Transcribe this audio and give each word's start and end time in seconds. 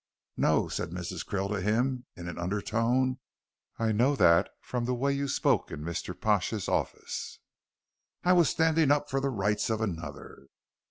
"No," 0.35 0.67
said 0.67 0.89
Mrs. 0.89 1.23
Krill 1.23 1.47
to 1.49 1.61
him 1.61 2.05
in 2.15 2.27
an 2.27 2.39
undertone, 2.39 3.19
"I 3.77 3.91
know 3.91 4.15
that 4.15 4.49
from 4.59 4.85
the 4.85 4.95
way 4.95 5.13
you 5.13 5.27
spoke 5.27 5.69
in 5.69 5.81
Mr. 5.81 6.19
Pash's 6.19 6.67
office." 6.67 7.37
"I 8.23 8.33
was 8.33 8.49
standing 8.49 8.89
up 8.89 9.11
for 9.11 9.19
the 9.19 9.29
rights 9.29 9.69
of 9.69 9.79
another." 9.79 10.47